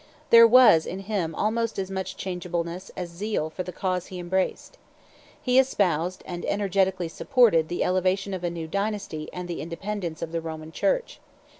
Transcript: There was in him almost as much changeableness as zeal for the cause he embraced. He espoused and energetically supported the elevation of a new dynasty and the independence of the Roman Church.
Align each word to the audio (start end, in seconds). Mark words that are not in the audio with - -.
There 0.31 0.47
was 0.47 0.87
in 0.87 1.01
him 1.01 1.35
almost 1.35 1.77
as 1.77 1.91
much 1.91 2.17
changeableness 2.17 2.89
as 2.97 3.07
zeal 3.09 3.51
for 3.51 3.61
the 3.61 3.71
cause 3.71 4.07
he 4.07 4.17
embraced. 4.17 4.79
He 5.39 5.59
espoused 5.59 6.23
and 6.25 6.43
energetically 6.45 7.07
supported 7.07 7.67
the 7.69 7.83
elevation 7.83 8.33
of 8.33 8.43
a 8.43 8.49
new 8.49 8.65
dynasty 8.67 9.29
and 9.31 9.47
the 9.47 9.61
independence 9.61 10.23
of 10.23 10.31
the 10.31 10.41
Roman 10.41 10.71
Church. 10.71 11.19